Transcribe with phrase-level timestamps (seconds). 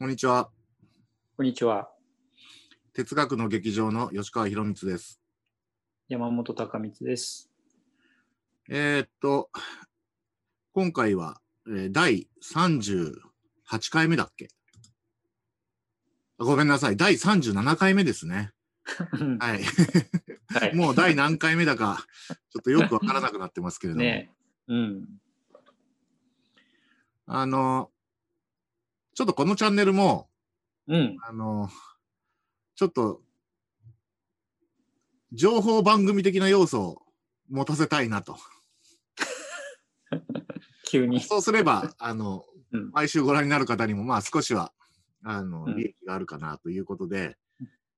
[0.00, 0.50] こんにちは。
[1.36, 1.90] こんにちは。
[2.94, 5.20] 哲学の劇場の吉川博光です。
[6.08, 7.50] 山本隆光です。
[8.70, 9.50] えーっと、
[10.72, 13.12] 今回は、えー第38
[13.90, 14.48] 回目だっけ？
[16.38, 16.96] あごめんなさい。
[16.96, 18.52] 第37回目ですね。
[19.38, 19.62] はい。
[20.48, 20.72] はい。
[20.74, 22.06] もう第何回目だか、
[22.48, 24.02] ちょっとよくわからなくなってますけれども。
[24.04, 24.30] ね
[24.66, 25.08] うん。
[27.26, 27.92] あの、
[29.20, 30.30] ちょっとこのチャンネルも、
[30.88, 31.18] うん。
[31.20, 31.68] あの、
[32.74, 33.20] ちょっと、
[35.32, 37.02] 情報番組的な要素を
[37.50, 38.38] 持たせたいなと。
[40.88, 41.20] 急に。
[41.20, 42.90] そうすれば、あの、うん。
[42.92, 44.72] 毎週ご覧になる方にも、まあ少しは、
[45.22, 47.36] あの、うん利益があるかなということで、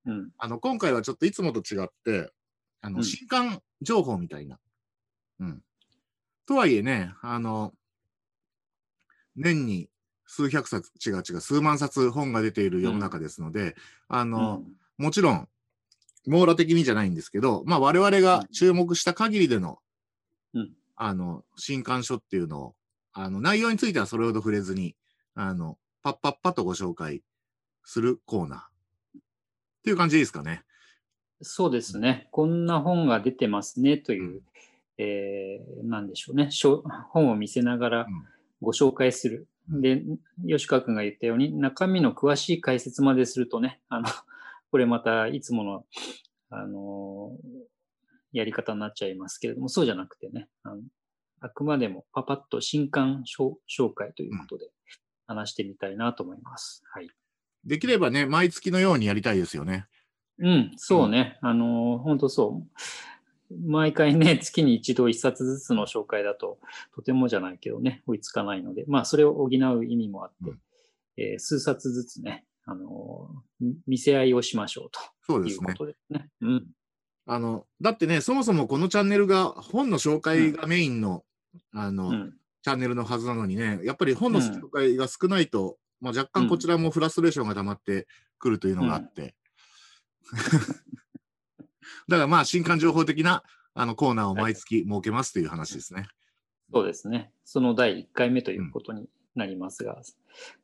[0.07, 0.33] うん。
[0.39, 2.33] あの、今回はちょっといつもと違って、
[2.81, 4.59] あの、うん新刊情報みたいな。
[5.39, 5.63] うん。
[6.47, 7.73] とはいえね、あの、
[9.37, 9.89] 年に
[10.33, 13.77] 数百冊、違う違う、数万冊本が出ている世の中ですので、
[14.09, 14.63] あの、
[14.97, 15.49] もちろん、
[16.27, 19.79] 網羅的にじゃないんですけど、まあ我々が注目した限りでの、
[20.55, 22.75] うんあの、新刊書っていうのを、
[23.13, 24.97] あの、内容についてはそれほど触れずに、
[25.35, 27.23] あの、パッパッパとご紹介
[27.85, 28.61] するコーナー。
[28.61, 29.23] っ
[29.85, 30.63] ていう感じですかね。
[31.43, 32.29] そうですね。
[32.31, 34.41] こんな本が出てますねという、
[34.97, 36.49] えー、なんでしょうね。
[37.11, 39.49] 本を見せながらうんご紹介する。
[39.69, 40.03] で、
[40.47, 44.07] 吉川君が言ったように、中身の詳しい解説までするとね、あの、
[44.71, 45.87] これまたいつもの、
[46.51, 47.35] あの
[48.33, 50.83] やり方になっちゃいますけれども、そうじゃなくてね、あの
[51.41, 54.71] あくまでもパパッと新刊紹紹介ということで
[55.27, 56.83] 話してみたいなと思います。
[56.93, 57.09] はい。
[57.65, 59.87] できればね、毎月のようにやりたいですよね。
[60.39, 61.39] うん、そうね。
[61.41, 62.81] あの、本当そう。
[63.65, 66.59] 毎回ね、 月に一度一冊ずつの紹介だと、
[66.95, 69.51] とてもじゃないけどね、追いつかないので、まあ、それを補う
[69.85, 70.61] 意味もあって、うん
[71.17, 73.29] えー数冊ずつね、あの、
[73.61, 74.91] み見せ合いをしましょう
[75.27, 75.67] そうですね。
[75.67, 76.31] ということですね。
[76.41, 76.67] うん。
[77.27, 81.25] あの、だってね、そもそもこのチャンネルが本の紹介がメインの、
[81.73, 82.37] あの、うん。
[82.63, 88.07] チャンネルのはずなのにね、やっぱり本の紹介が少ないと、まあ、若干こちらもフラストレーションが溜まって
[88.39, 89.35] くるというのがあって。
[92.09, 93.43] だからまあ、新刊情報的な
[93.75, 96.07] あのコーナーを毎月設けますという話ですね。
[96.73, 97.33] そうですね。
[97.45, 100.01] その第1回目ということになりますが、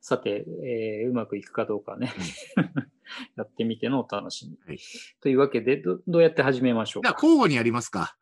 [0.00, 2.12] さて、えーうまくいくかどうかね、
[3.36, 4.58] やってみてのお楽しみ。
[4.66, 4.78] はい
[5.20, 7.20] というわけでど、どうやって始めましょうじゃあ、か。
[7.26, 8.16] 交互にやりますか。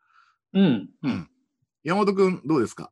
[0.53, 0.65] うん。
[0.65, 0.89] う。
[1.03, 1.29] うんん。
[1.83, 2.91] 山本くん、どうですか？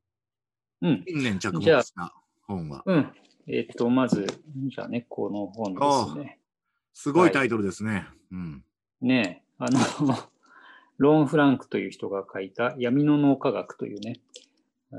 [0.82, 1.04] うん。
[1.06, 2.84] 近年着目した本は。
[2.86, 3.14] うん。
[3.48, 4.26] えっと、まず、
[4.68, 6.40] じゃあね、この本ですね。
[6.94, 8.08] すごいタイトルですね。
[8.32, 8.66] うん。
[9.02, 9.80] ねえ、あの、
[10.98, 14.22] ローン・フランクという人が書いた闇の脳科学というね、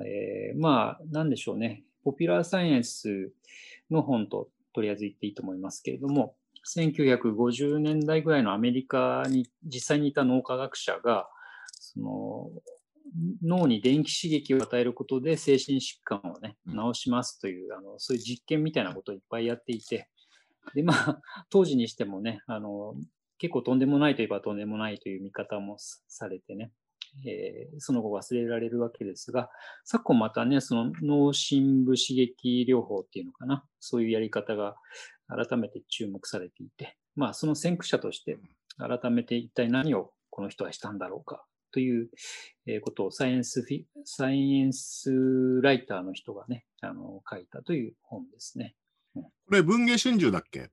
[0.04, 3.32] えーまあ、なんでしょうね、ポピュラーサイエンス
[3.90, 6.36] の本ととりあえず言っていいと思いますけれども、
[6.66, 11.28] 1950年代ぐらいのアメリカに実際にいた脳科学者が、
[11.78, 12.50] その
[13.42, 16.92] 脳に電気刺激を与えることで精神疾患をね、うん。
[16.92, 20.08] 治しますという、あのそういう実験みたいなことをいっぱいやっていて、
[20.74, 22.96] で、まあ、当時にしてもね、あの、
[23.38, 26.72] 結構とんでもないといえばとんでもないという見方もされてね、
[27.26, 29.50] えーその後忘れられるわけですが、
[29.84, 34.76] 昨今またね、その脳深部刺激療法っていうのかな、そういうやり方が
[35.28, 38.38] 改めて注目されていて、まあその先駆者として
[38.78, 41.44] 改めて一体何をこの人はしたんだろうか？
[41.72, 42.08] という
[42.82, 48.74] ことをサイエンスフィ、サイエンスライターの人がね、あの書いたという本ですね。
[49.14, 50.70] これ、文藝春秋だっけ？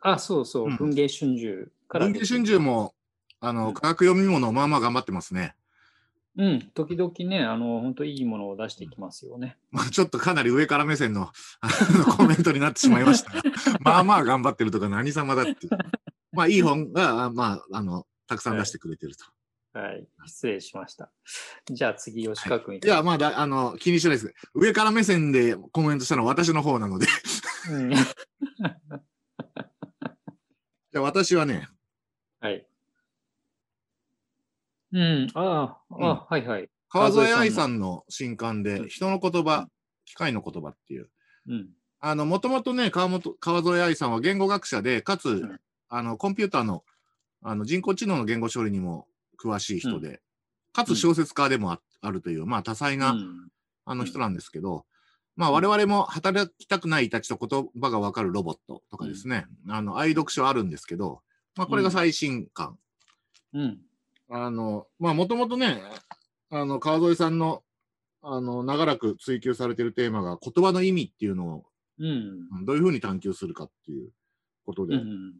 [0.00, 2.94] あ、そうそうう、ん文藝春秋から文出て藝春秋も、
[3.40, 5.54] あの、うん科学読み物、まあまあ頑張ってますね。
[6.36, 9.56] うん、時々ね、あの、本当いいものを出してきますよね。
[9.72, 13.42] まあちょっとかなり上から目線のあのコメントになってしまいましたが、
[13.82, 15.72] まあまあ頑張ってるとか何様だっていう。
[16.32, 19.24] まあいい本が、あまあ、あの、たくさん出してくれてると。
[19.72, 21.10] はい、失礼しました。
[21.66, 24.34] じゃあ次、吉川君いいや、まあだ、あの、気にしないです。
[24.54, 27.06] 上から目線でコメントしたのは私の方なので。
[27.70, 27.92] うん
[30.90, 31.68] じゃあ私はね、
[32.40, 32.66] はい。
[34.92, 36.70] うん、ああ、あ、はいはい。
[36.88, 38.88] 川添愛ささんの新刊で、うん。
[38.88, 39.68] 人の言葉、
[40.06, 41.10] 機械の言葉っていう。
[41.48, 41.68] うん、
[42.00, 45.60] あの、もともとね、川本、川添愛さんは言語学者で、かつ、ん。
[45.90, 46.84] あの、コンピューターの、
[47.42, 49.06] あの、人工知能の言語処理にも
[49.42, 50.22] 詳しい人で、
[50.72, 53.48] かつ小説家でもああるという、まあ多彩な、うん。
[53.84, 54.84] あの人なんですけど、
[55.38, 61.22] まあ我々も働きたくないたちと言葉がわかるロボットとかですね、あの、愛読書あるんですけど、
[61.54, 62.76] まあこれが最新刊。
[63.54, 63.78] うん、
[64.30, 65.80] あの、まあもともとね、
[66.50, 67.62] あの、川添さんの、
[68.20, 71.64] あの、長らく追求されているテーマが言葉の意味っていうのを
[72.00, 72.06] うん。
[72.58, 74.10] うんどういうふうに探求するかっていう
[74.66, 75.34] ことで、うんうん。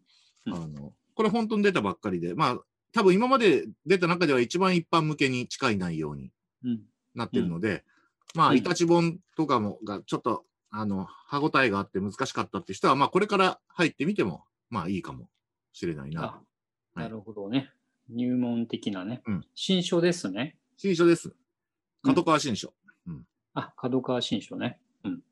[0.46, 2.58] うんあのこれ本当に出たばっかりで、まあ、
[2.92, 6.30] 多分今まで出た中では一番一般向けに近い内容に
[6.64, 6.80] うん。
[7.16, 7.82] なってるので、
[8.34, 15.28] まあ、うんイタチ本とかもがちょっと、あの、歯応えがあって難しかったって人は、まあ、これから入ってみても、まあ、いいかも
[15.72, 16.42] しれないな。
[16.94, 17.72] あ、なるほどね。
[18.10, 19.22] 入門的なね。
[19.26, 20.56] うん新書ですね。
[20.76, 21.34] 新書です。
[22.02, 22.72] 角川新書。
[23.58, 24.78] あ、角川新書ね。
[25.04, 25.22] うん。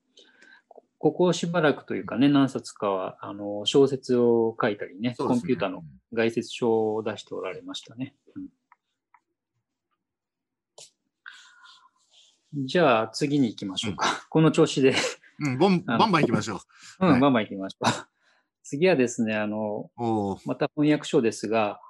[0.67, 8.17] こここしばらくというかね、何冊かは、あの、小説を書いたりね、ねコンピューターの概説書を出しておられましたね。
[8.35, 8.49] うん、
[12.55, 14.27] じゃあ、次に行きましょうか。
[14.31, 14.95] この調子で、
[15.41, 16.61] うん、バンバン行きましょ
[17.01, 17.93] うん、はいバンバン行きましょう。
[18.63, 19.91] 次はですね、あの、
[20.45, 21.81] また翻訳書ですが、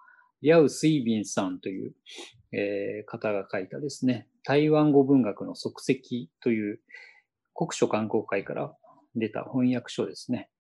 [0.43, 1.95] リャウ・スイビンさんという、
[2.53, 6.81] えー方が書いたですね、台湾語文学の足跡という
[7.55, 8.75] 国書観光会から
[9.15, 10.51] 出た翻訳書ですね。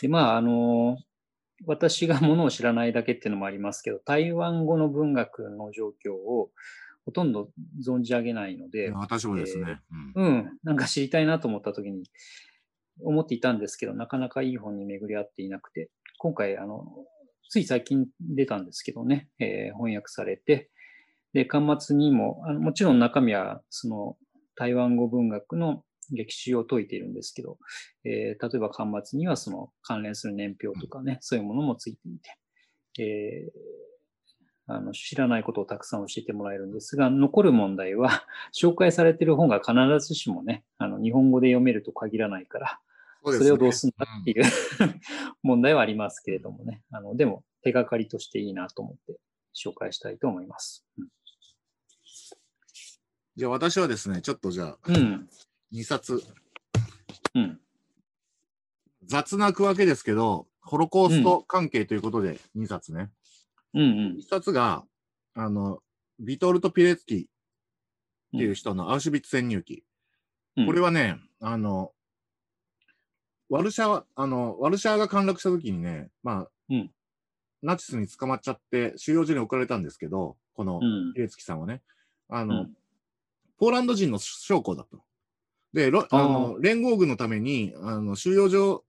[0.00, 0.98] で、まあ、あの、
[1.66, 6.50] 私がものを知らないだけっていうのもありますけど、台湾語の文学の状況を
[7.08, 7.48] ほとんど
[7.82, 9.80] 存じ上げないので、私もですね。
[10.14, 12.02] うんうん、なんか知りたいなと思った時に
[13.00, 15.88] 思っていたんですけど、なかなかいい本に巡り合っていなくて、
[16.18, 16.84] 今回、あの、
[17.48, 20.70] つい最近出たんですけどね、えー翻訳されて、
[21.32, 24.18] で、端末にも、あのもちろん中身は、その、
[24.54, 27.56] 台湾語文学の歴史を説いているんですけど、
[28.04, 33.87] えー例えば端末にはその関連する年表とかね、そういうものもついていて、えー
[34.70, 39.74] あの知らないことをたくさん教えてもらえるんですが、残る問題は、 紹介されている本が必
[40.06, 42.80] ずしもね、あの日本語で読めると限らないから、
[43.24, 44.44] そそれをどうするんだっていう、
[45.42, 46.82] 問題はありますけれどもね。
[46.90, 49.18] あのでも、手がかりとしていいなと思って
[49.56, 50.86] 紹介したいと思います。
[53.36, 55.28] じゃあ私はですね、ちょっとじゃあ、うん。
[55.72, 56.22] 2冊、
[57.34, 57.60] うん。
[59.04, 63.10] 雑な区分けですけど、ホロコースト関係ということで2冊ね。
[63.74, 63.82] うん。
[63.82, 63.84] う
[64.14, 64.84] ん1冊が、
[65.34, 65.80] あの、
[66.20, 67.28] ビトルト・ピレツキ
[68.36, 69.84] っていう人のアウシュビッツ潜入記。
[70.56, 70.66] うん。
[70.66, 71.92] これはね、あの、
[73.48, 76.90] ワルシャワ、あの、ワルシャワが陥落した時にね、まあ、うん
[77.60, 81.12] ナチスに捕まっちゃって収容所に送られたんですけど、このうん。
[81.14, 81.82] ピレツキさんはね、
[82.28, 82.74] あの、うん
[83.58, 85.02] ポーランド人の将校だと。
[85.72, 88.84] で、ロあの連合軍のために、あの収容所、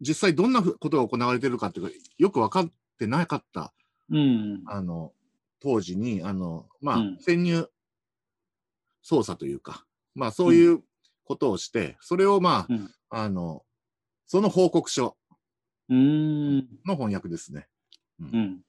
[0.00, 3.74] 実際どんなふことが行われているかっていうか、よく分かってなかった、
[4.10, 4.62] うん。
[4.66, 5.12] あの、
[5.60, 7.68] 当時に、あの、まあ、うん潜入
[9.04, 10.82] 捜査というか、まあ、そういう
[11.24, 13.64] ことをして、それをまあ、うんあの、
[14.26, 15.16] その報告書
[15.88, 16.56] うん。
[16.86, 17.68] の翻訳ですね。
[18.18, 18.60] うん。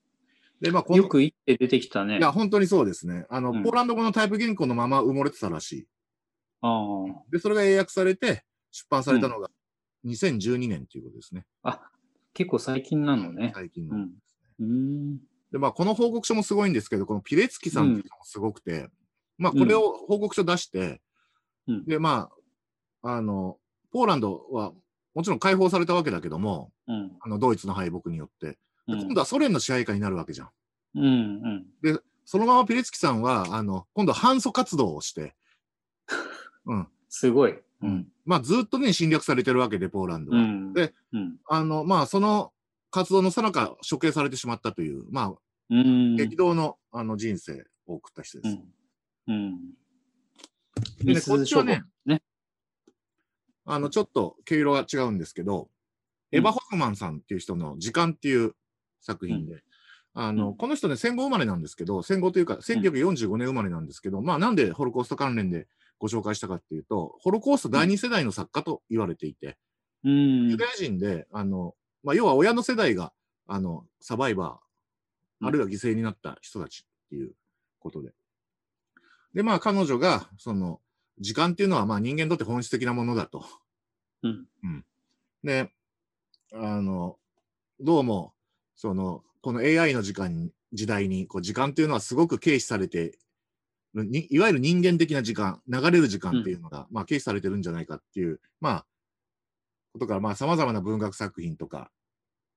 [0.62, 2.18] で、まあ、このよく言って出てきたね。
[2.18, 3.26] いや、本当にそうですね。
[3.30, 5.88] あの、うんポーランド語のタイプ原稿のまま埋もれてたらしい。
[6.62, 6.68] あ
[7.32, 9.50] で、それが英訳されて、出版されたのが
[10.06, 11.46] 2012年ということですね。
[11.64, 11.70] あ。
[11.70, 11.92] あ、
[12.34, 13.52] 結構最近なのね。
[13.54, 13.96] 最近の。
[13.96, 14.12] うん。
[14.60, 15.18] うん。
[15.52, 18.90] で、まあ、この報告書もすごいんですけど、このピレツキさんっていうのもすごくて、
[19.38, 21.02] まあ、これを報告書出して、
[21.68, 22.30] うんで、ま
[23.02, 23.58] あ、あの、
[23.92, 24.72] ポーランドは
[25.16, 27.12] もちろん解放されたわけだけども、うん。
[27.22, 28.58] あの、ドイツの敗北によって、
[28.88, 30.50] でうん今度はソ連の支配下になるわけじゃん。
[30.96, 31.66] うん。
[31.84, 32.02] うん。
[32.26, 35.36] そのままピレツキさんは、あの、今度は反祖活動をして、
[36.68, 36.88] うん。
[37.10, 37.52] すごい。
[37.52, 38.08] ううんん。
[38.26, 40.38] まあ、ずっとね、侵略されてるわけで、ポーランドは。
[40.38, 40.74] うん。
[40.74, 41.38] で、うん。
[41.48, 42.52] あの、まあ、その
[42.96, 45.34] 活動のさなか処刑されてしまったという、まあ、
[45.70, 46.16] うん。
[46.16, 48.58] 激動のあの人生を送った人です。
[49.28, 49.36] うん。
[49.36, 49.60] うん。
[51.06, 52.22] でね、こっちはね、ね。
[53.66, 55.68] あの、ちょっと毛色が違うんですけど、うん
[56.32, 58.56] エヴァ・ホフマンさんっていう人の時間っていう
[59.00, 59.64] 作品で、
[60.14, 65.68] あの、うんこの人ね、戦後生まれなんですけど、戦後というか、1945年生まれなんですけど、まあ、なんでホロコースト関連で
[66.00, 69.58] ご紹介したかっていうと、ホロコースト第二世代の作家と言われていて、
[70.04, 71.76] うんユダヤ人で、あの、
[72.06, 73.12] まあ、要は親の世代が、
[73.48, 77.34] あの、サバイバー、あるいは犠牲になった人たちっていう
[77.80, 78.14] ことで。
[79.34, 80.80] で、まあ、彼女が、その、
[81.20, 83.44] 時間っていうのは、まあ、人間にとって本質的なものだと。
[84.64, 84.86] うん。
[85.44, 85.72] で、
[86.54, 87.18] あの、
[87.80, 88.34] どうも、
[88.76, 93.18] その、この AI の時間に、時代に、こう、時間っていうのはすごく軽視されて
[94.04, 98.86] いわゆる人間的な時間、流れる時間っていうのが、まあ、軽視されてるんじゃないかっていう、まあ、
[99.96, 101.90] ことから、まあ、様々な文学作品とか、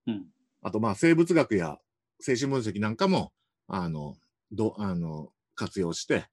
[0.09, 0.27] うん。
[0.61, 1.79] あと、まあ、生物学や
[2.19, 3.33] 精神分析なんかも、
[3.69, 4.17] あの、
[4.51, 6.27] ど、あの、活用して、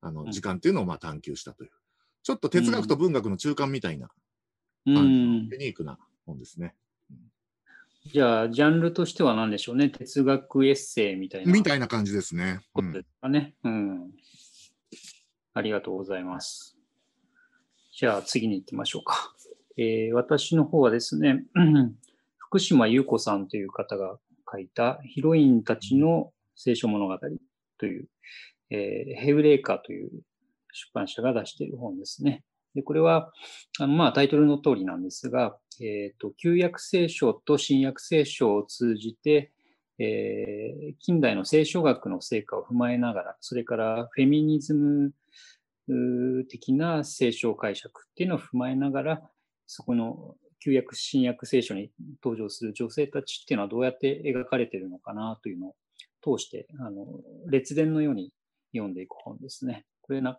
[0.00, 1.70] あの、うん時間っていうのを、まあ、探求したという。
[2.22, 4.10] ちょっと哲学と文学の中間みたいな、
[4.86, 5.48] うん。
[5.50, 6.76] ユニークな本ですね。
[8.06, 9.90] じゃあ、ジャンルとしては何でしょうね。
[9.90, 12.60] 哲学エッセイみたいなみたいな感じですね。
[12.76, 13.54] ですかね。
[13.64, 14.12] うん。
[15.54, 16.76] ありがとうございます。
[17.92, 19.34] じゃあ、次に行きましょうか。
[19.76, 21.44] えー私の方はですね、
[22.38, 24.18] 福島優子さんという方が
[24.50, 27.18] 書いたヒロインたちの聖書物語
[27.78, 28.06] という、
[28.70, 30.10] えーヘウレーカーという
[30.72, 32.44] 出版社が出している本ですね。
[32.74, 33.32] でこれは
[33.78, 39.52] あの、まあ、タイトルの通りなんですが、えーと、旧約聖書と新約聖書を通じて、
[39.98, 45.12] えー近代の聖書学の成果を踏まえながら、それからフェミニズム
[46.48, 49.22] 的な聖書解釈っていうのを踏まえながら、
[49.74, 51.90] そこの旧約、新約聖書に
[52.22, 55.74] 登場する女性たちっていうのはどうやって描かれてるのかなというのを
[56.22, 57.06] 通して、あの
[57.48, 58.32] 列伝のように
[58.74, 59.86] 読んでいく本ですね。
[60.02, 60.38] これな、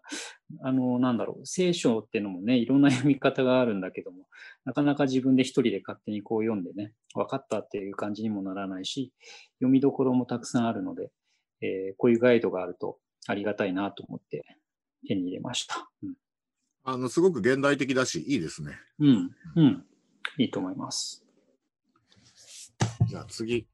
[0.61, 4.27] あの、なんだろう、聖書っていうのもね、いろんな読み方があるんだけども、
[4.65, 9.11] なかなか自分で一人で勝手にこう読んでね、分かったっていう感じにもならないし、
[9.55, 11.11] 読みどころもたくさんあるので、
[11.61, 14.45] えーこういうガイドがあるとありがたいなと思って
[15.07, 15.89] 手に入れました。
[16.03, 16.22] うん
[16.85, 18.77] あの、すごく現代的だし、いいですね。
[18.99, 19.85] うん、うん。
[20.37, 21.25] いいと思います。
[23.07, 23.67] じゃあ次、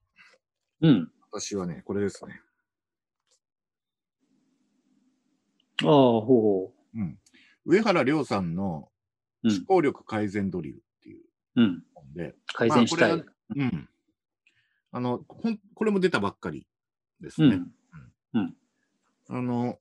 [0.82, 1.12] うん。
[1.32, 2.42] 私はね、これですね。
[5.84, 7.18] ああ、ほうほうん。
[7.66, 8.89] 上原亮さんの
[9.44, 9.48] う。
[9.50, 9.66] う思ん。
[9.66, 11.24] 考力改善ドリルっていう
[11.56, 11.84] うん。
[11.96, 13.12] 本で、改善したい。
[13.12, 13.89] まあこうん。
[14.92, 16.68] あの、ほん、これも出たばっかり
[17.22, 17.62] ですね。
[18.34, 18.56] うん。
[19.30, 19.80] あの、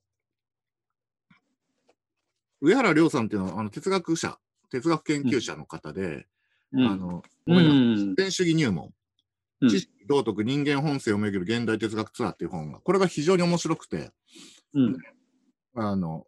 [2.61, 4.37] 上原亮さんっていうのは、あの、哲学者、
[4.69, 6.27] 哲学研究者の方で、
[6.73, 6.87] うん。
[6.87, 7.79] あの、うごめんなさい。
[7.79, 7.91] ん。
[7.93, 8.93] 自然主義入門、
[9.61, 14.11] うん知識、道徳、人間本性をめぐる現代哲学ツアーっていう本が、これが非常に面白くて、
[14.73, 14.97] うん。
[15.75, 16.25] あの、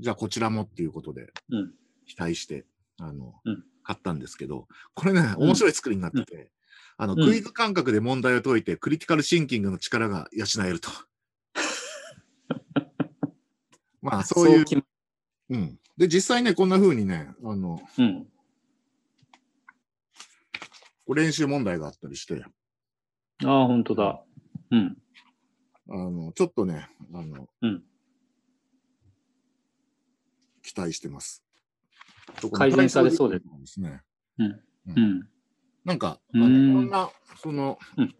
[0.00, 1.74] じゃあこちらもっていうことで、うん。
[2.06, 2.64] 期待して、
[2.98, 6.50] あの、うん買ったんですけど、これね、面白い作りになってて、
[6.98, 10.90] あの、うんクイズ感覚で問題を解いて、クリティカルシンキングの力が養えると。
[14.02, 14.64] まあ、そういう、
[15.50, 15.78] うん。
[15.96, 18.26] で、実際ね、こんな風にね、あの、うん。
[21.14, 22.44] 練習問題があったりして、
[23.44, 24.22] ああ、本当だ。
[24.70, 24.96] うん。
[25.90, 27.82] あの、ちょっとね、あの、うん
[30.62, 31.42] 期待してます。
[32.52, 34.02] 改善されそうでですね。
[34.38, 34.60] うん。
[34.88, 35.28] うん。
[35.82, 37.10] なんか、あのいうんろんな、
[37.42, 38.14] その、うん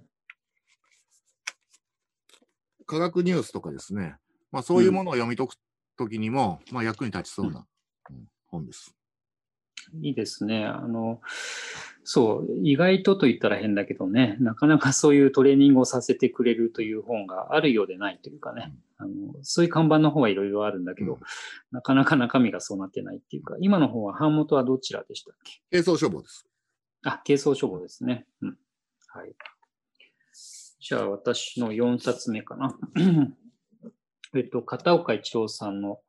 [2.86, 4.16] 科学ニュースとかですね、
[4.50, 5.56] まあそういうものを読み解く
[5.98, 7.66] ときにも、まあ役に立ちそうな、
[8.10, 8.94] うん本です。
[10.02, 10.64] いいですね。
[10.64, 11.20] あの、
[12.04, 21.20] そう、意外とと言ったら変だけどね、なかなかそういうトレーニングをさせてくれるという本があるようでないというかね、あのそういう看板の方はいろいろあるんだけど、うん
[21.70, 25.60] なかなか中身がそうなってないっていうか、今の方は版元はどちらでしたっけ？
[25.70, 26.46] 軽装処方です。
[27.04, 28.26] あ、軽装処方ですね。
[28.40, 28.58] うん。
[29.08, 29.34] はい。
[30.80, 32.74] じゃあ、私の4冊目かな。
[34.34, 36.00] えっと、片岡一郎さんの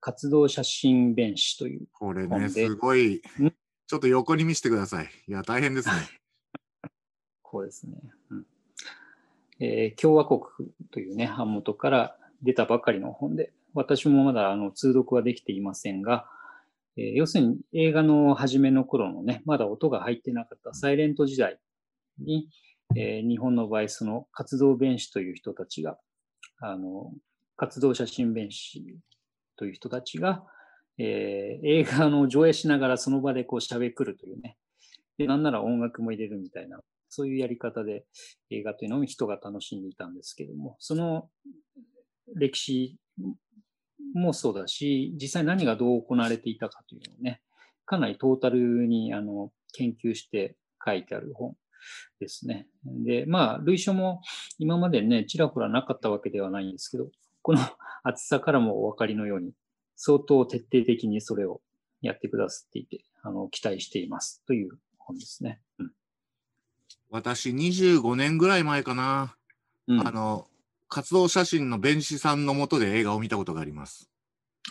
[0.00, 1.86] 活動写真弁士という。
[1.92, 3.50] これね、すごいん、
[3.86, 5.08] ちょっと横に見せてください。
[5.28, 5.94] いや、大変ですね。
[7.42, 7.96] こうですね。
[8.30, 8.46] うん
[9.60, 10.40] えー共和国
[10.90, 16.26] というね、版元から出たばかりの本で、私もまだあの通読はできていませんが、
[16.96, 21.60] えー要するに映画の初めの頃のね、まだ音が入ってなかったサイレント時代
[22.18, 22.48] に、
[22.96, 25.96] えー日本の場合、その活動弁士という人たちが、
[26.58, 27.12] あの、
[27.62, 28.82] 活動写真弁士
[29.56, 30.42] という人たちが、
[30.98, 34.56] えー映画の上映しながらその場でこう喋くるというね、
[35.16, 38.04] で、なんなら音楽も入れるみたいな、そういうやり方で
[38.50, 41.28] 映画というのを人が楽しんでいたんですけども、その
[42.34, 42.96] 歴史
[44.12, 47.42] もそうだし、実際何がどう行われていたかというのをね、
[47.86, 51.54] かなりトータルにあの研究して書いてある本
[52.18, 52.66] ですね。
[52.84, 54.20] で、まあ、類書も
[54.58, 57.06] 今までね、ちらほらなかったわけではないんですけど、
[57.42, 57.58] この
[58.04, 59.52] 厚さからもお分かりのように、
[59.96, 61.60] 相当徹底的にそれを
[62.00, 65.60] やってくださっていて、あの期待していますという本ですね。
[65.78, 65.92] うん。
[67.10, 69.36] 私、25年ぐらい前かな、
[69.86, 70.06] うん。
[70.06, 70.48] あの、
[70.88, 74.10] 活動写真の弁士さんのもとで映画を見たことがあります。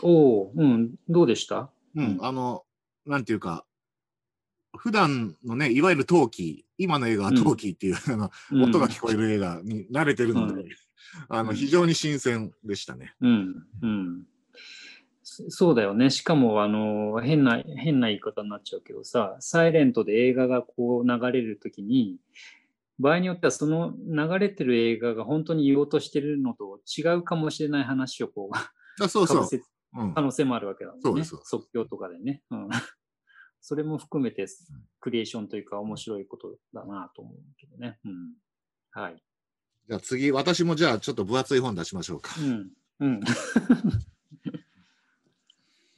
[0.02, 1.72] おお、うん、どうでした？
[1.96, 2.26] うん、うん。
[2.26, 2.66] あの、
[3.06, 3.66] なんていうか、
[4.78, 8.32] 普段のね、いわゆる陶器、今の映画は陶器っていう、あの
[8.64, 10.70] 音が聞こえる映画に慣れてるので、うん
[11.30, 13.14] あのうん非常に新鮮でしたね。
[13.22, 14.24] うん、うん。
[15.24, 16.10] そそうだよね。
[16.10, 22.18] しかも、あの、変な、変な言い方になっちゃうけどさ、サイレントで映画がこう流れるときに、
[23.00, 31.02] 場合によってはその流れてる映画が本当に言おうとしてるのと違うかもしれない話をこう、あそうそう可能性もあるわけだもんね。
[31.04, 32.44] そうです即興とかでね。
[32.52, 32.70] うん。
[33.60, 34.46] それも含めて、
[35.00, 38.00] クリエーションというか面白いことだなと思うけどね。
[38.06, 38.34] うん。
[38.92, 39.24] はい。
[39.88, 42.34] じゃあ次、私もじゃあちょっと分厚い本出しましょうか。
[42.40, 42.70] うん。
[43.00, 43.22] うん。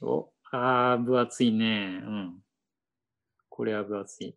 [0.00, 2.02] お、ああ、分厚いね。
[2.04, 2.42] うん。
[3.48, 4.36] これは分厚い。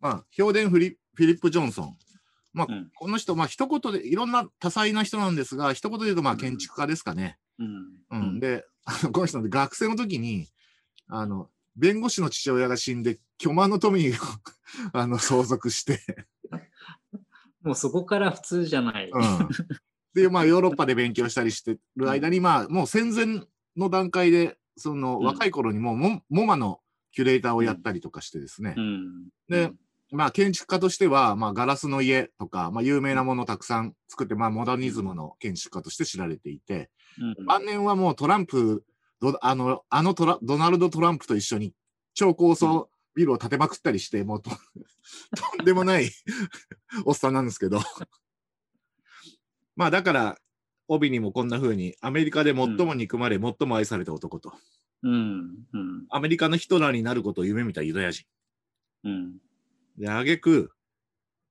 [0.00, 1.96] まあ、ヒョーデンフリ・フィリップ・ジョンソン。
[2.52, 7.38] まあ、うんこの人、まあ、一言で、いろんな多彩な人なんですが、一言で言うと、まあ、建築家ですかね。
[7.58, 7.96] うん。
[8.10, 8.40] うん。
[8.40, 10.48] で、 あのこの人、学生の時に、
[11.06, 14.12] あの、弁護士の父親が死んで、巨万の富を
[14.92, 16.00] あの相続して、
[17.62, 19.10] もうそこから普通じゃない。
[19.10, 19.48] うん。
[20.14, 26.80] で、まあ、ヨーロッパで勉強したりしてる間に、まあ、もう戦前の段階で、その、うん若い頃にもうモ、モマの
[27.12, 28.74] キュレーターをやったりとかしてですね。
[28.76, 29.28] うん。
[29.48, 29.72] で、
[30.10, 38.84] まあ、建築家としては、まあ、ガラスの家とか、まあ、有名なものをたくさん作って、まあ、モダニズムの建築家として知られていて、うん、晩年はもうトランプ、
[39.20, 41.72] どあの、あのトラドナルド・トランプと一緒に
[42.14, 44.50] 超高層ビルを建てまくったりして、もうと
[45.56, 46.10] とんでもない
[47.04, 47.80] おっさんなんですけど。
[49.76, 50.38] まあ、だから、
[50.88, 54.52] 帯にもこんな風に、アメリカで最も憎まれ、最も愛された男と、
[55.02, 55.66] うん。
[55.72, 56.06] うん。
[56.10, 58.26] アメリカのヒトラーになることを夢見たユダヤ人。
[59.04, 59.38] うん。
[59.96, 60.72] で、あげく、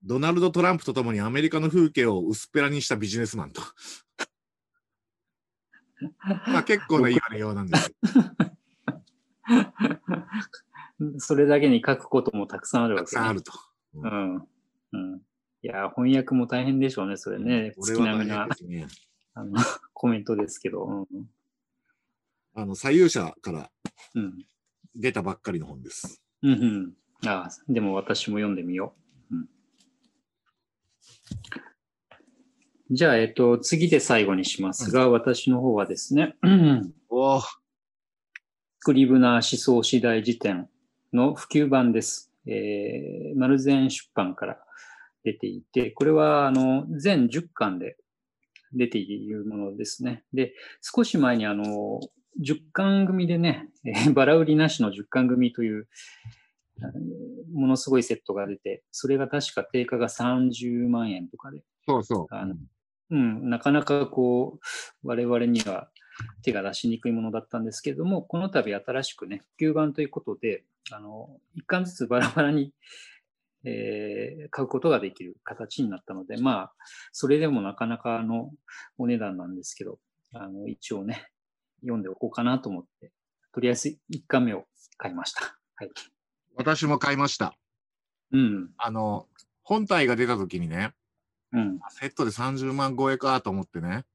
[0.04, 3.62] ドナルド・トランプと共にアメリカの風景を薄っぺらにしたビジネスマンと。
[6.48, 7.94] まあ結構な言われようなんです。
[11.18, 13.06] それだけに書くこともたくさんあるたわけ、ね。
[13.06, 13.52] くさんあると。
[13.96, 14.36] うん。
[14.94, 15.22] うん。
[15.64, 17.74] いや、翻訳も大変でしょうね、それね。
[17.78, 18.88] 俺は大月並みなね。
[19.34, 19.60] あの
[19.94, 21.08] コメントですけど。
[21.10, 21.30] うん。
[22.54, 23.72] あの、左右者から
[24.16, 24.46] うん。
[24.96, 26.22] 出たばっかりの本です。
[26.42, 26.94] うん、うん。
[27.28, 28.94] ああ、でも私も読んでみよ
[29.32, 29.36] う。
[29.36, 29.50] うん、
[32.90, 36.36] じゃあ、えっと、次で最後にしますが、私の方はですね、
[37.10, 37.42] おお、
[38.80, 40.68] スクリブナー思想次第辞典
[41.14, 42.32] の普及版です。
[42.48, 44.58] えー、マルゼン出版から
[45.24, 47.98] 出ていて、これは、あの、全10巻で
[48.74, 50.24] 出ているものですね。
[50.34, 52.00] で、少し前に、あの、
[52.42, 55.88] 10巻組でね、えーバラ売りなしの10巻組という、
[57.54, 62.28] ものすごいセットが出て、それが確か定価が30万円とかで、そうそう。
[62.32, 62.56] あの
[63.12, 64.60] うん、なかなかこ
[65.04, 65.90] う、我々には
[66.44, 72.74] 手が出しにくいものだったんですけれども、この度新しくね、普及版ということで、あの、一巻ずつバラバラに、
[73.64, 76.74] えー買うことができる形になったので、まあ、
[77.12, 78.52] それでもなかなかの
[78.98, 80.00] お値段なんですけど、
[80.34, 81.30] あの、一応ね、
[81.82, 83.12] 読んでおこうかなと思って、
[83.54, 84.66] とりあえず一巻目を
[84.98, 85.60] 買いました。
[85.76, 85.92] はい。
[86.56, 87.56] 私も買いました。
[88.32, 89.28] うん、あの、
[89.62, 90.94] 本体が出た時にね、
[91.54, 94.06] うん、セットで30万超えかと思ってね、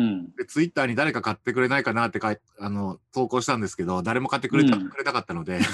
[0.00, 4.88] うん、でツイッターに誰か買ってくれないかなって書いあの投稿したんですけど、誰も買ってくれた、うん。
[4.88, 5.60] くれなかったので、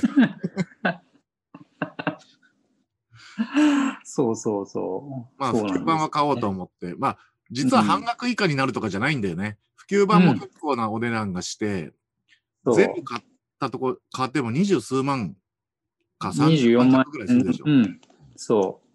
[4.03, 5.41] そうそうそう。
[5.41, 7.19] まあ、普及版は買おうと思って、まあ、
[7.51, 9.59] 実は半額以下になるとかじゃないんだよね。
[9.77, 11.93] 普及版も結構なお値段がして、
[12.65, 12.75] そう。
[12.75, 13.23] 全部買っ
[13.61, 15.37] たとこ、買っても二十数万
[16.19, 17.65] か24 30万万ぐらいするでしょ。
[17.67, 18.01] うん、うん。
[18.35, 18.86] そう。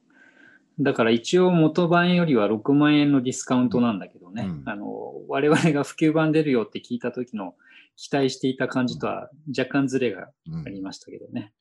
[0.81, 4.69] だから一応元版よりは6万円のディスカウントなんだけどね、うん。
[4.69, 4.87] あの
[5.27, 7.55] 我々が普及版出るよって聞いた時の
[7.97, 10.65] 期待していた感じとは若干ズレがうん。
[10.65, 11.53] ありましたけどね。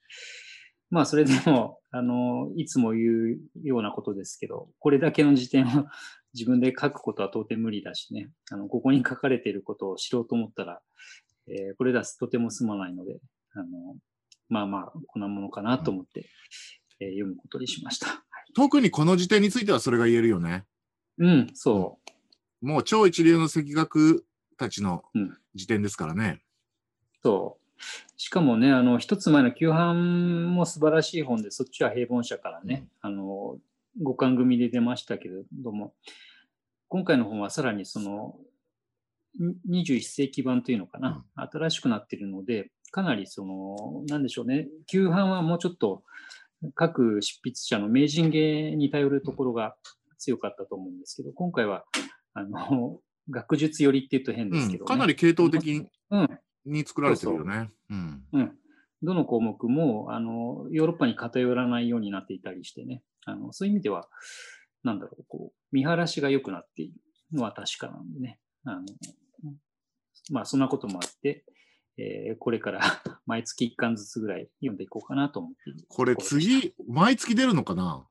[0.90, 3.00] まあそれでも、あの、いつも言
[3.34, 5.86] うようなことですけど、これだけの時点を
[6.34, 10.80] 自分で書くことは到底無理だしね、あのここに書かれていることを知ろうと思ったら、
[11.48, 13.20] えーこれだととても済まないので、
[13.54, 13.66] あの
[14.48, 16.26] まあまあ、こんなものかなと思って、
[17.00, 18.24] えー読むことにしました。
[18.50, 20.64] はい特にこの時点についてはそれが言えるよね。
[21.18, 21.98] うん、そ
[22.60, 24.24] もう超一流の赤学
[24.56, 26.42] たちのうん時点ですからね。
[27.22, 27.82] う、そう。
[28.16, 33.58] しかもね、あの、一つ前の旧版も素晴らしい本で、そっちは平凡社からね、あの、
[34.00, 35.94] 五巻組で出ましたけれども、
[36.88, 38.36] 今回の本はさらにその、
[39.66, 46.04] に21世紀版というのかな、新しくなっているので、かなりその、なんでしょうね、旧版はもうちょっと
[46.74, 49.76] 各執筆者の名人芸に頼るところが
[50.18, 51.84] 強かったと思うんですけど、今回は、
[52.34, 55.86] あの、 学術寄りって言うと変ですけど、ねうん、かなり系統的
[56.64, 57.70] に作られてるよね。
[57.90, 58.24] うん。
[58.32, 58.58] うん。
[59.02, 63.02] どの項目も、あの、ヨーロッパに偏らないようになっていたりしてね。
[63.24, 64.08] あの、そういう意味では、
[64.82, 66.94] なんだろう、こう、見晴らしが良くなっている
[67.32, 68.40] のは確かなんでね。
[68.64, 68.84] あの、
[70.30, 71.44] まあ、そんなこともあって、
[72.00, 72.80] えーこれから
[73.26, 75.58] 毎月1巻ずつぐらい読んでいこうかなと思って
[75.88, 78.06] これ次、毎月出るのかな？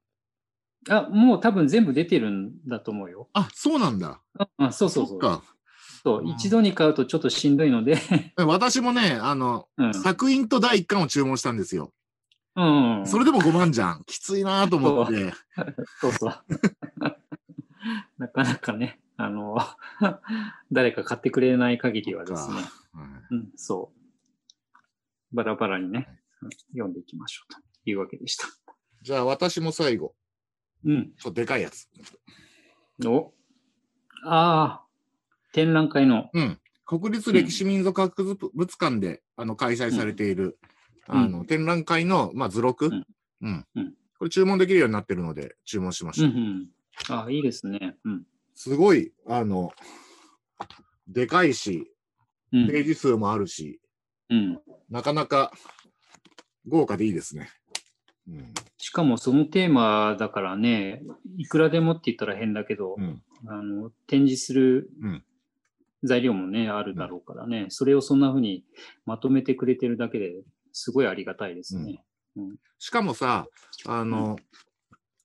[0.86, 3.30] たあ、もう多分全部出てるんだと思うよ。
[3.34, 4.22] あ、そうなんだ。
[4.38, 5.18] ああそうそうそう。
[5.18, 5.44] っか。
[6.04, 7.98] そううん一度に買うとちょっとしんどいので、
[8.38, 9.94] 私もね、あの、うん。
[9.94, 11.94] 作品と第一巻を注文したんですよ。
[12.56, 12.64] う
[13.02, 14.04] ん、それでも5万じゃん。
[14.06, 15.34] きついなと思って。
[16.00, 16.34] そうそう。
[18.18, 19.58] なかなかね、あの、
[20.72, 22.66] 誰か買ってくれない限りはですね、はい
[23.32, 25.36] うん、そう。
[25.36, 26.08] バラバラにね、
[26.72, 27.60] 読んでいきましょうと。
[27.86, 28.48] いうわけでした。
[29.02, 30.16] じゃあ私も最後、
[30.86, 31.12] うん。
[31.18, 31.90] ちょっとでかいやつ。
[33.06, 33.34] お
[34.24, 34.86] ああ、
[35.52, 36.30] 展覧会の。
[36.34, 36.58] うん。
[36.86, 40.70] 国立歴史民族博物館で、あの開催されている、うん
[41.12, 43.06] あの展覧会の、まあ、図録、うん
[43.42, 46.28] うんうんこれ注文できるようになってるので注文しました。
[46.28, 46.70] うんうん。
[47.10, 47.96] ああ、いいですね。
[48.04, 48.24] うん。
[48.62, 49.72] すごい、あの、
[51.08, 51.94] でかいし、
[52.52, 52.68] うん。
[52.68, 53.80] ページ数もあるし、
[54.30, 55.54] うん、なかなか
[56.68, 57.50] 豪華でいいですね。
[58.28, 58.54] うん。
[58.78, 61.04] しかもそのテーマだからね、
[61.38, 63.24] いくらでもって言ったら変だけど、うん。
[63.48, 65.24] あの展示するうん
[66.04, 68.66] 材料もね、あるだろうからね、それをそんな風に
[69.06, 70.34] まとめてくれてるだけで
[70.74, 72.04] すごいありがたいですね。
[72.78, 73.48] しかもさ、
[73.86, 74.38] あの、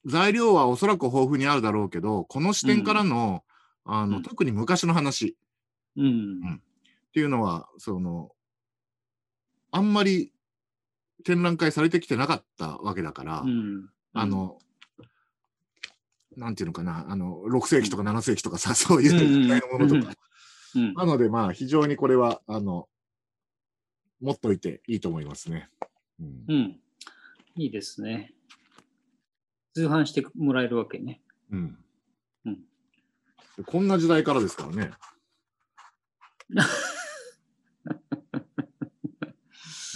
[0.06, 3.44] 材料はおそらく豊富にあるだろうけど、この視点からの、
[3.84, 5.36] あの、うん特に昔の話
[5.96, 6.60] うん。
[7.08, 8.30] っていうのは、その、
[9.70, 10.32] あんまり
[11.24, 13.88] 展覧会されてきてなかったわけだから、うん。
[14.12, 14.58] あの、
[16.36, 20.14] なんていうのかな、あの、6世紀とか7世紀とかさ、そういう時代のものとか。
[20.74, 22.88] うん、なので、まあ、非常にこれは、あの、
[24.20, 25.68] 持っといていいと思いますね。
[26.20, 26.80] うんうん。
[27.56, 28.32] いいですね。
[29.74, 31.20] 通販してもらえるわけね。
[31.50, 31.78] うん
[32.46, 32.58] うん
[33.56, 34.90] でこんな時代からですからね。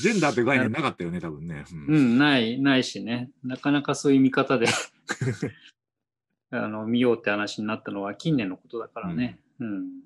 [0.00, 1.64] ジェンダーって概念なかったよね、多分ね。
[1.72, 3.32] うんうん、ない、ないしね。
[3.42, 4.68] なかなかそういう見方で
[6.50, 9.40] あの見ようって話になったのは近年のことだからね。
[9.58, 10.02] うん。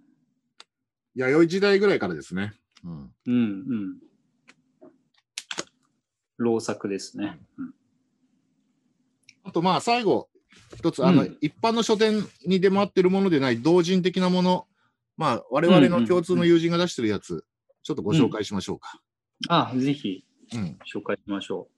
[1.15, 2.55] 弥生時代ぐらいからですね。
[2.85, 4.01] うんうん、うん。
[6.39, 7.39] 老作ですね。
[7.59, 7.75] うん
[9.45, 10.29] あと、まあ、最後、
[10.77, 14.67] 一つ、あの、うん一般の書店に出回ってるものでない同人的なもの、
[15.17, 17.45] まあ、我々の共通の友人が出してるやつ、
[17.83, 19.01] ちょっとご紹介しましょうか。
[19.49, 20.25] あ、ぜひ
[20.55, 20.79] うん。
[20.87, 21.73] 紹介しましょう。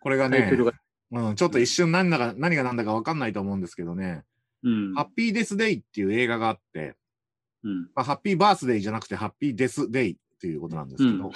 [0.00, 0.50] これがね。
[1.10, 4.24] うん、ちょっと一瞬何だか、何が何だか分かんないと思うんですけどね、
[4.62, 5.02] うんハ。
[5.02, 6.96] ッピーデスデイっていう映画があって、
[7.62, 7.82] うん。
[7.94, 11.32] まあ、ハッピーバースデーじゃなくて、ハッピーデスデイっていうことなんですけど、うん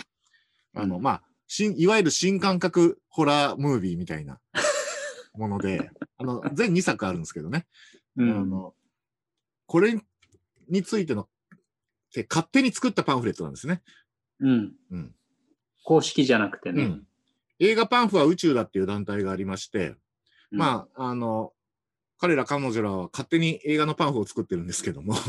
[0.75, 4.39] あの、まあ、新、いわゆる新感覚ホラームービーみたいな
[5.35, 7.67] もので、 あの、全2作あるんですけどね、
[8.19, 8.51] あうん。
[8.51, 8.75] の、
[9.67, 10.01] これ
[10.69, 11.29] についての、
[12.15, 13.83] で勝手に作ったパンフレットなんですね。
[14.41, 14.77] うん。
[14.91, 15.15] うん。
[15.85, 16.85] 公式じゃなくてね。
[16.85, 17.07] うん。
[17.59, 19.97] 映画パンフは宇宙だっていう団体がありまして、
[20.53, 21.53] うんまあ、あの、
[22.19, 25.15] 彼ら彼女らは勝手に映画のパンフを作ってるんですけども、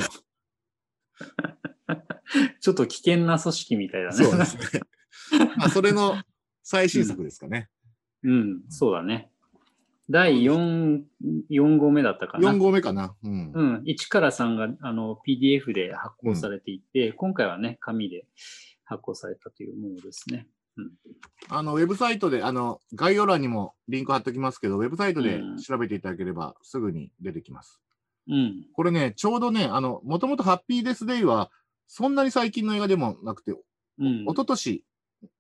[2.60, 4.16] ちょっと危険な組織みたいだね。
[4.16, 4.82] そうですね。
[5.58, 6.22] まあ、それの
[6.64, 7.70] 最新作ですかね。
[8.24, 9.30] うん、そうだね。
[10.10, 11.04] 第4、
[11.52, 12.52] 4号目だったかな。
[12.52, 13.16] 4号目かな。
[13.24, 13.52] うん。
[13.54, 18.26] うん、1から3があの PDF で発行されていて、今回はね、紙で
[18.86, 20.48] 発行されたというものですね。
[21.50, 27.80] あの、ウェブサイトで、あの、概要欄にもリンク貼っておきますけど、ウェブサイトでうん調べていただければすぐに出てきます。
[28.28, 28.66] うん。
[28.74, 31.52] これね、ちょうどね、あの、もともとハッピーデスデイは、
[31.88, 34.24] そんなに最近の映画でもなくて、うん。
[34.24, 34.84] 一昨年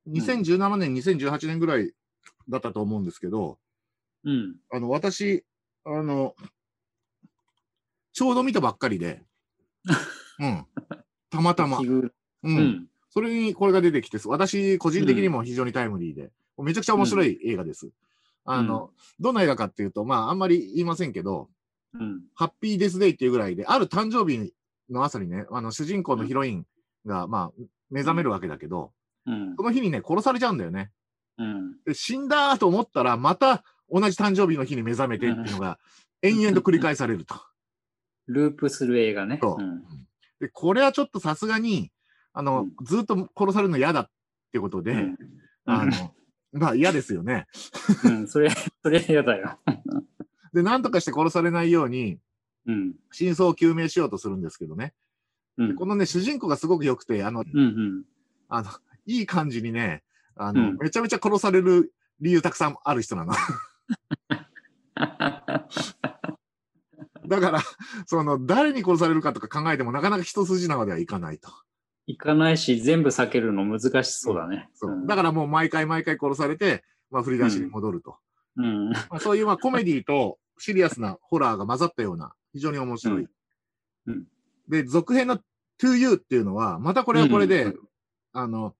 [0.07, 1.93] 2017年、2018年ぐらい
[2.49, 3.57] だったと思うんですけど、
[4.23, 4.55] うん。
[4.71, 5.45] あの、私、
[5.85, 6.35] あの、
[8.13, 9.23] ちょうど見たばっかりで、
[10.39, 10.65] うん。
[11.29, 11.85] たまたま奇。
[11.85, 12.13] 遇う。
[12.43, 12.89] うんん。
[13.09, 17.89] それにこれが出てきて、私、個人的にも非常にタイムリーで、めちゃくちゃ面白い映画です。
[18.45, 21.49] あの、どんな映画かっていうと、まあ、あんまり言いませんけど、
[21.93, 22.23] うん。
[22.35, 24.53] ハッピーデスデイっていうぐらいで、ある誕生日
[24.89, 26.65] の朝にね、あの、主人公のヒロイン
[27.05, 28.91] が、まあ、目覚めるわけだけど、
[29.29, 29.63] うんそ。
[29.63, 30.91] の日にね、殺されちゃうんだよね。
[31.37, 31.75] うん。
[31.85, 35.79] で死んだと思ったら、また同じ誕生日の日に目覚めてっていうのが、
[36.21, 37.35] 延々と繰り返されると。
[38.27, 39.39] ループする映画ね。
[40.39, 41.91] で、これはちょっとさすがに、
[42.33, 44.09] あの、うんずっと殺されるの嫌だっ
[44.51, 45.17] てことで、うん
[45.65, 45.91] あの、
[46.51, 47.45] まあ嫌ですよね。
[48.03, 48.49] うん、それ、
[48.83, 49.59] それ嫌だよ。
[50.53, 52.19] で、なんとかして殺されないように、
[52.65, 52.95] うん。
[53.11, 54.93] 真相を究明しようとするんですけどね。
[55.57, 55.75] うん。
[55.75, 57.59] このね、主人公がすごく良くて、あの、うん。
[57.59, 58.03] うん。
[58.47, 58.69] あの、
[59.09, 60.03] いい感じにね、
[60.35, 61.91] あの、うんめちゃめちゃ殺される
[62.21, 63.33] 理由たくさんある人なの。
[67.27, 67.61] だから、
[68.05, 71.49] その、誰に殺されるかとか考えてもなかなか一筋縄ではいかないと。
[72.05, 74.69] 行かないし、全部避けるの難しそうだね。
[74.73, 78.17] そううんだからもう毎回毎回殺されて、まあ、振り出しに戻ると。
[78.57, 78.89] うん。
[78.89, 83.23] まあ、そういうまあコメディとシリアスなホラーが混ざったような、非常に面白い。
[83.23, 83.29] うん
[84.07, 84.27] うん
[84.67, 85.39] で、続編の
[85.81, 87.88] To You っていうのは、またこれはこれで、うん
[88.33, 88.75] あの、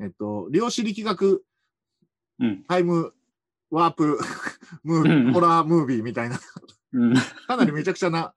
[0.00, 1.44] えっと、量子力学
[2.40, 2.64] うん。
[2.64, 3.12] タイム
[3.70, 4.18] ワープ
[4.82, 6.40] ムービー、うんホラームービーみたいな、
[6.92, 7.14] うん。
[7.46, 8.34] かなりめちゃくちゃな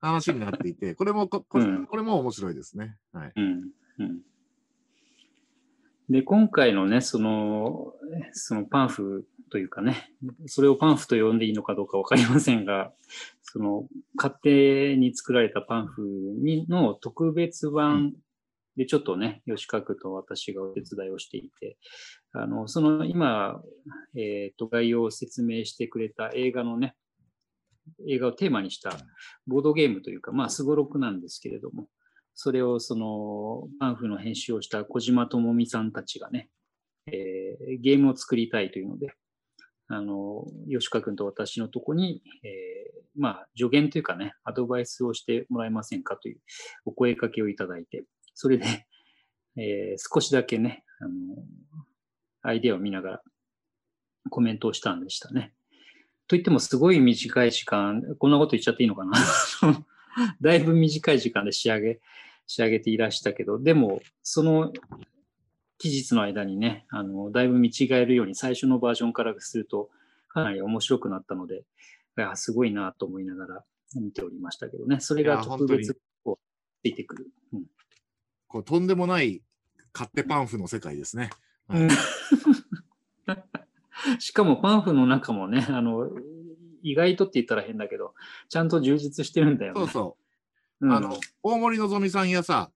[0.00, 2.96] 話になっていて、これもこ、これも面白いですね。
[3.12, 3.32] はい。
[3.34, 3.70] うん。
[3.98, 4.20] うん。
[6.10, 7.94] で、今回のね、その、
[8.32, 10.12] そのパンフというかね、
[10.46, 12.92] それをパンフと呼んでいいのかどうかわかりませんが、
[13.42, 16.02] その、勝手に作られたパンフ
[16.38, 18.14] にの特別版
[18.78, 21.76] で、ちょっとね、吉川君と私がお手伝いをしていて、
[22.32, 23.60] あの、その今、
[24.16, 26.94] えっ、と、概要を説明してくれた映画のね、
[28.08, 28.96] 映画をテーマにした
[29.48, 31.88] ボードゲームというか、まあ、すごろくなんですけれども、
[32.34, 36.48] それをそのパンフの編集をした小島智美さんたちがね、
[37.06, 39.08] えー、ゲームを作りたいというので、
[39.88, 46.38] あの、吉川君と私のとこに、えー、まあ、助言というかね、アドバイスをしてもらえませんかという
[46.84, 48.04] お声かけをいただいて、
[48.40, 48.64] それで、
[49.56, 51.44] えー、少しだけね、あの、
[52.42, 53.22] アイデアを見ながら
[54.30, 55.54] コメントをしたんでしたね。
[56.28, 59.18] といってもすごい短い時間、こんなこと言っちゃっていいのかな？
[60.40, 62.00] だいぶ短い時間で仕上げ
[62.46, 64.72] 仕上げていらしたけど、でも、その
[65.78, 69.90] 期日の間にね、あの、だいぶ見違えるように最初のバージョンからすると、
[70.28, 71.64] かなり面白くなったので、
[72.16, 77.30] いやすごいなと思いながら見ておりましたけどね、それが特別こうついてくる。
[78.48, 79.42] うん、こうとんでもない
[79.94, 81.30] 勝手パンフの世界ですね。
[81.68, 81.86] は
[84.16, 86.10] い、 しかもパンフの中もね、あの、
[86.82, 88.14] 意外とって言ったら変だけど、
[88.48, 89.80] ちゃんと充実してるんだよね。
[89.80, 90.16] そうそ
[90.80, 90.92] う。
[90.92, 92.70] あの、大森のぞみさんやさ、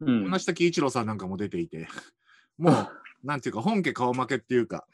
[0.00, 1.88] うん、一郎さんなんかも出ていて、
[2.58, 2.88] もう、
[3.24, 4.86] なんていうか、本家顔負けっていうか、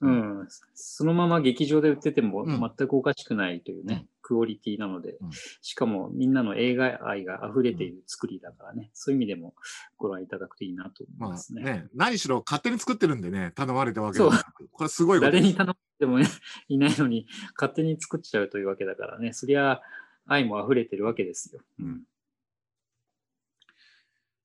[0.00, 9.54] うん、そのまま劇場で売ってても全くおかしくないというね、うん、クオリティなので、うん、しかもみんなの映画愛が溢れている作りだからね、そういう意味でも
[9.98, 11.62] ご覧いただくといいなと思いますね。
[11.62, 11.86] まあ、ね。
[11.94, 14.44] 何しろ勝手に作ってるんでね、頼まれたわけだから。
[14.72, 16.26] これすごい誰に頼んでも、ね、
[16.68, 19.82] いないのに勝手に作っちゃうというわけだからね、そりゃ
[20.26, 21.60] 愛も溢れてるわけですよ。
[21.80, 22.02] うん、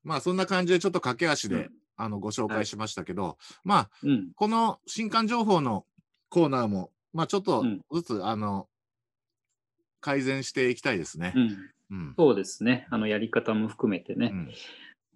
[0.04, 5.86] まあそんな感じでちょっと駆け足で、うん、あのご紹介しましたけど、はい、まあ、うん、この新刊情報の
[6.28, 8.68] コーナーも、まあちょっとずつ、あの
[10.00, 11.34] 改善していきたいですね。
[12.18, 12.88] そうですね。
[12.90, 14.34] あのやり方も含めてね。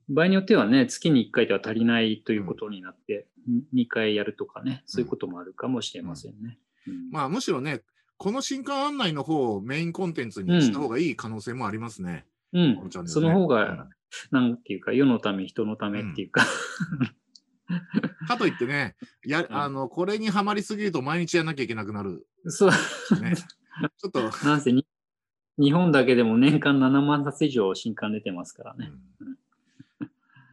[0.09, 6.57] 場合によってはね、月に1回では足りないということになって、うん、2回やるとかね、そういうこともあるかもしれませんね。
[7.11, 7.81] まあ、むしろね、
[8.17, 12.25] この新刊案内の方をメインコンテンツにした方がいい可能性もありますね。
[12.53, 12.75] うん。
[12.75, 13.87] ね、その方が、
[14.31, 16.45] なんていうか、世のため、人のためっていうか、
[16.99, 18.27] うん。
[18.27, 22.71] かといってね、や、あの、これにはまりすぎると毎日やんなきゃいけなくなる、そう。
[23.81, 24.45] ね、ちょっと。
[24.45, 24.85] なんせに、
[25.57, 28.91] 日本だけでも年間7万冊以上新刊出てますからね。
[29.19, 30.09] うん、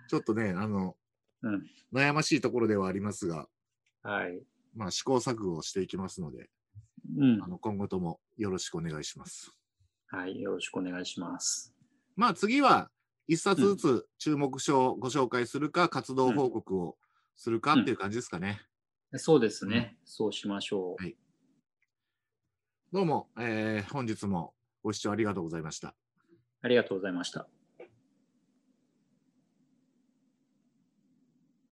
[0.09, 0.97] ちょっとね、あの、
[1.43, 3.49] うん、悩ましいところではありますが、
[4.03, 4.43] はい。
[4.75, 6.49] まあ、試行錯誤をしていきますので、
[7.19, 9.53] うん、あの今後ともよろしくお願いします。
[10.09, 11.75] はい、よろしくお願いします。
[12.17, 12.91] まあ次は
[13.27, 16.97] 一冊ずつ注目書をご紹介するか、活動報告を
[17.37, 18.63] するかっていう感じですかね。
[19.13, 21.03] うん、そうですね、うん、そうしましょう。
[21.03, 21.17] はい、
[22.91, 25.95] どうも、えー、本日もご視聴ありがとうございました。
[26.63, 27.47] ありがとうございました。